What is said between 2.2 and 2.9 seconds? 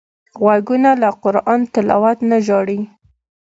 نه ژاړي